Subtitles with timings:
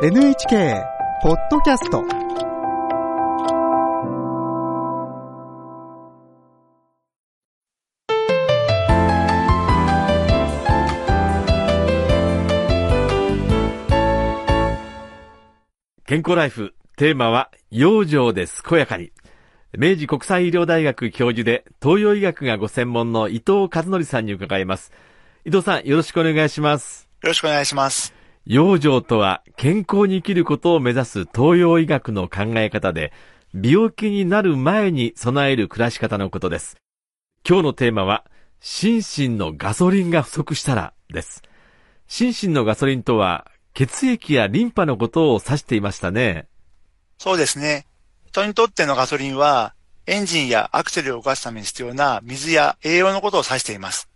[0.00, 0.84] NHK
[1.24, 2.04] ポッドキャスト
[16.06, 19.10] 健康ライフ、テーマは、養生で健やかに。
[19.76, 24.92] 明治国際医療大学教授で、東洋医学がご専門の伊藤和則さんに伺います。
[25.44, 27.08] 伊藤さん、よろしくお願いします。
[27.20, 28.17] よろしくお願いします。
[28.48, 33.12] 養生とは、健康に生きることを目指す東洋医学の考え方で、
[33.52, 36.78] 病気になる前に備える暮らし方のことです。
[37.46, 38.24] 今日のテーマは、
[38.60, 41.42] 心身のガソリンが不足したらです。
[42.06, 46.46] 心身のガソリンとは、血液やリンパのことを指していましたね。
[47.18, 47.84] そうですね。
[48.28, 49.74] 人にとってのガソリンは、
[50.06, 54.08] エンジンやアクセルを動かすために必要な水や栄養のことを指しています。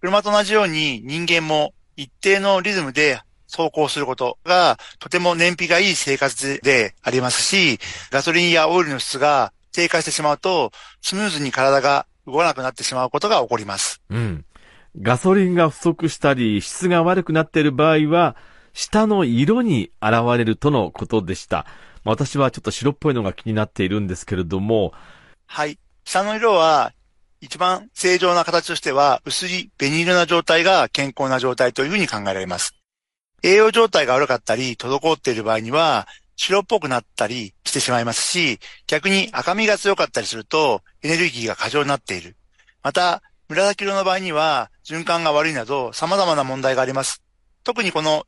[0.00, 3.20] 車と同じように人間も一定のリズムで
[3.54, 7.78] 走行することがとても燃費がいい生活でありますし、
[8.10, 14.00] ガソリンやオイルの質が低下してしまうと、スムーズに体が動かなくなってしまうことが起こります。
[14.10, 14.44] うん。
[15.00, 18.36] ガソリンが不足したり、質が悪くなっている場合は、
[18.74, 21.66] 舌の色に現れるとのことでした。
[22.04, 24.92] まあ私はちょっと白っぽいのが気になっているんですけれども、
[25.46, 25.78] はい。
[26.04, 26.92] 下の色は、
[27.40, 32.81] 一番正常な形としては、薄い紅色な状態が健康な状態というふうに考えられます。
[33.42, 42.36] 栄養状態が悪かったり、滞っている場合には、白っぽくなったりしてしまいますし、逆に赤みが強かったりすると、エネルギーが過剰になっている。
[42.82, 47.22] また、紫色の場合には、循環が悪いなど、様々な問題があります。
[47.64, 48.26] 特にこの、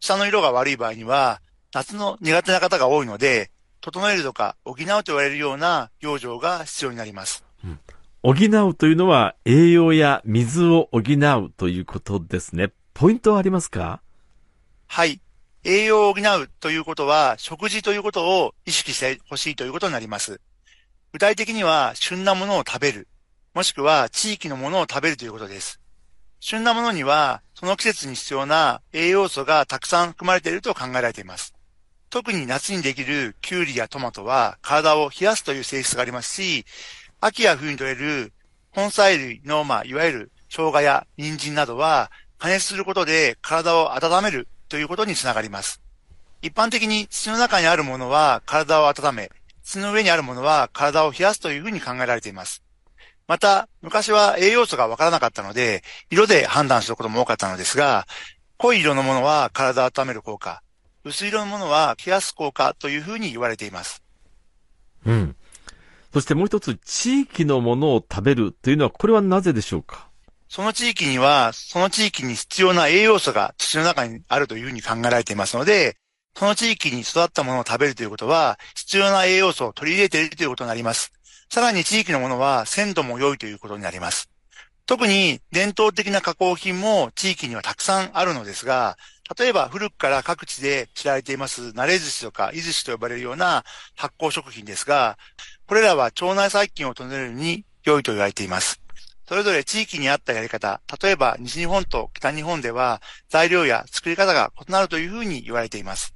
[0.00, 1.40] 下の色が悪い場合には、
[1.74, 7.44] 夏の苦手な方が多いので、整えるとか補うと言われるような養生が必要になります。
[7.64, 7.78] うん
[8.24, 12.70] 補うというのは栄養や水を補うということですね。
[12.94, 14.00] ポイントはありますか？
[14.94, 15.22] はい。
[15.64, 20.38] 栄養を補うということは、食事ということを意識してほしいということになります。
[21.14, 23.08] 具体的には、旬なものを食べる、
[23.54, 25.80] もしくは地域のものを食べるということです。
[26.40, 31.54] 旬なものには、その季節に必要な栄養素がたくさん含まれていると考えられています。
[32.10, 36.66] 特に夏にできるキュウリやトマトは体を冷やすという性質がありますし、
[37.18, 38.34] 秋や冬に取れる
[38.76, 45.82] 根菜類の、まあ、いわゆる生姜や人参などは加熱することで体を温めるということにつながります。
[46.40, 49.30] 一般的に土の中にあるものは体を温め、
[49.62, 52.62] 土の上にあるものは体を冷やすというふうに考えられています。
[53.28, 58.06] また、昔は栄養素がわからなかったので、色で判断することも多かったのですが、
[58.56, 60.62] 濃い色のものは体を温める効果、
[61.04, 64.02] 薄い色のものは冷やす効果というふうに言われています。
[65.04, 65.36] うん。
[66.14, 70.08] そしてもう一つ、地域のものを食べるというのは、これはなぜでしょうか？
[70.52, 75.96] その地域には、その地域に必要な栄養素が土の中にあるというふうに考えられていますので、
[76.36, 81.10] その地域に育ったものを食べるということは、必要な栄養素を取り入れているということになります。
[81.48, 84.28] さらに地域のものは鮮度も良いということになります。
[84.84, 88.98] 特に伝統的な加工品も地域にはたくさんあるのですが、
[89.38, 93.64] 例えば古くから各地で知られています慣れ寿司とか伊寿司と呼ばれるような
[93.96, 95.16] 発酵食品ですが、
[95.66, 98.81] これらは腸内細菌を整えるに良いと言われています。
[99.32, 103.00] それぞれ地域に合ったやり方、例えば西日本と北日本では
[103.30, 106.14] 材料や作り方が異なるというふうに言われています。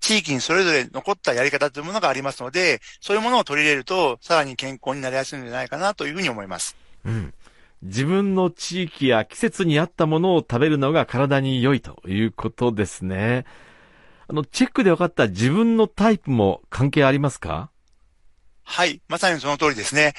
[0.00, 6.76] 地域にそれぞれ残ったやり方というものがありますので、そういうものを取り入れると、さらに健康になりやすいのではないかなというふうに思います。
[7.06, 7.32] うん。
[7.80, 13.46] 自分の地域や季節に合ったものを食べるのが体に良いということですね。
[14.28, 17.70] あの、チェックで分かった自分のタイプも関係ありますか？
[18.64, 20.12] はい、まさにその通りですね。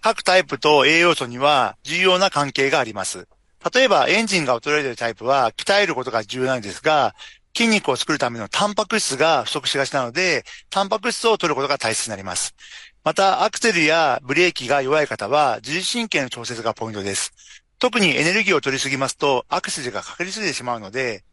[0.00, 3.28] 各タイプと栄養素には重要な関係があります。
[3.74, 7.14] 例えばエンジンが衰えているタイプは鍛えることが重要なんですが、
[7.56, 12.54] 筋肉を作るためのタンパク質が不足しがちなので、タンパク質を取ることが大切になります。
[13.02, 17.32] また、アクセルやブレーキが弱い方は、自律神経の調節がポイントです。
[17.80, 21.24] 特にエネルギーを取りすぎますと、アクセルがかかりすぎてしまうので、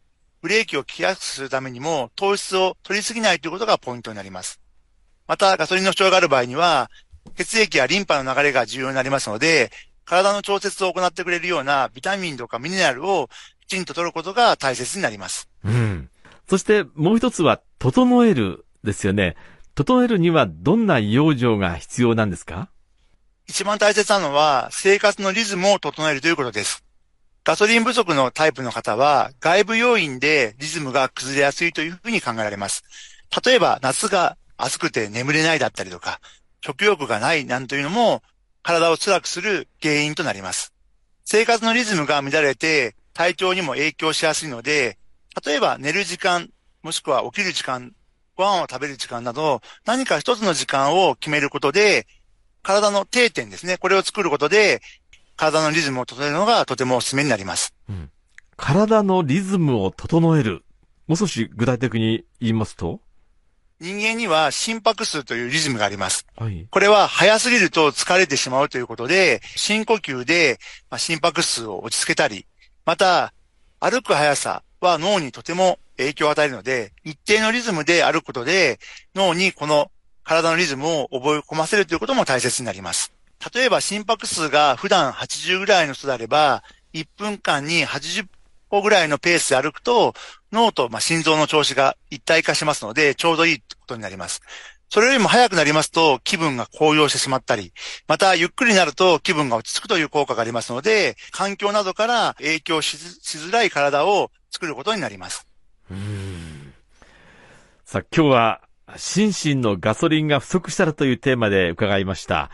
[0.42, 4.60] ブレーキを効きやすくするためにも、糖質を取りすぎないということがポイントになります。
[5.28, 6.90] また、ガソリンの不調がある場合には、
[7.34, 9.70] 血液やリンパの流れが重要になりますので、
[10.04, 13.28] 体の調節を行ってくれるようなビタミンとかミネラルを
[13.66, 15.48] きちんと取ることが大切になります。
[15.64, 16.08] うん。
[16.48, 19.36] そしてもう一つは、整えるですよね。
[19.74, 22.70] 整えるにはどんな養生が必要なんですか？
[23.48, 26.84] 一番大切なのは、生活のリズムを整えるということです。
[27.44, 32.84] ガソリン不足のタイプの方は、外部要因でリズムが崩れやすいというふうに考えられます。
[33.44, 36.20] 例えば、夏が暑くて眠れないだったりとか、
[36.66, 38.22] 食欲がないなんというのも、
[38.62, 40.72] 体を辛くする原因となります。
[41.24, 44.98] 生活のリズムが乱れて、体調にも影響しやすいので、
[45.46, 46.50] 例えば寝る時間
[46.82, 47.92] もしくは起きる時間、
[48.36, 52.08] ご飯を食べる時間など、何か一つの時間を決めることで、
[52.62, 53.76] 体の定点ですね。
[53.78, 54.82] これを作ることで、
[55.36, 57.74] 体のリズムを整えるのがとてもおすすめになります。
[57.88, 58.10] うん、
[58.56, 60.64] 体のリズムを整える。
[61.06, 63.00] もう少し具体的に言いますと
[63.80, 66.26] 人間には心拍数というリズムがあります。
[66.36, 66.66] はい。
[66.70, 70.58] これは早すぎると疲れてしまうということで、深呼吸で
[70.90, 72.46] まあ心拍数を落ち着けたり、
[72.84, 73.34] また
[73.80, 78.78] 歩く速さは脳にとても影響を与えるので、一定のリズムで歩くことで
[79.14, 79.90] 脳にこの
[80.24, 83.12] 体のリズムを覚え込ませるということも大切になります。
[83.54, 86.62] 例えば心拍数が普段80ぐらいの人であれば、
[86.94, 88.26] 1分間に80
[88.70, 90.14] 歩ぐらいのペースで歩くと、
[90.56, 94.40] 脳とまあ心臓の調子が一体化しますので、ちょうどいいことになります。
[94.88, 97.72] それよりも早くなりますと気分が高揚してしまったり、
[98.08, 105.46] またゆっくりになると気分が落ち着くという効果がありますので、環境などから影響しづらい体を作ることになります。
[105.90, 106.72] うん
[107.84, 108.60] さあ、今日は、
[108.96, 112.50] 心身のガソリンが不足したらというテーマで伺いました。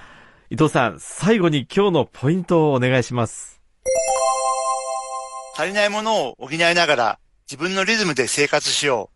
[0.51, 3.61] 伊藤さん、最後に今日のポイントをお願いします。
[5.57, 7.19] 足りないものを補いながら
[7.53, 9.11] 自分のリズムで生活しよ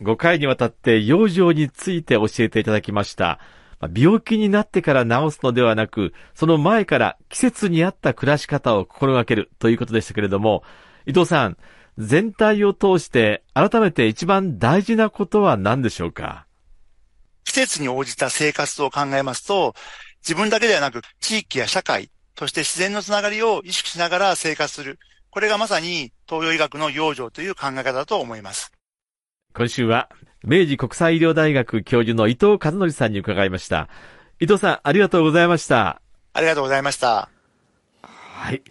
[0.00, 0.04] う。
[0.04, 3.40] 5回にわたって養生について教えていただきました。
[3.80, 10.62] まあ病気になってから治すのではなく、その前から季節に合った暮らし方を心がけるということでしたけれども、
[11.04, 11.56] 伊藤さん、
[11.98, 16.46] 全体を通して改めて一番大事なことは何でしょうか？
[17.42, 19.74] 季節に応じた生活を考えますと、
[20.22, 25.00] 自分だけではなく地域や社会、そして自然のつながりを意識しながら生活する。
[25.32, 28.70] これがまさに東洋医学の養生という考え方だと思います。
[29.54, 30.10] 今週は、
[30.44, 33.88] 明治国際医療大学教授の伊藤和則さんに伺いました。
[34.40, 36.02] 伊藤さん、ありがとうございました。
[36.34, 37.30] ありがとうございました。
[38.02, 38.62] はい。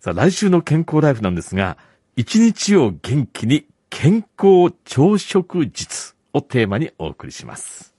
[0.00, 1.76] さあ、来週の健康ライフなんですが、
[2.16, 7.97] 一日を元気に健康朝食術をテーマにお送りします。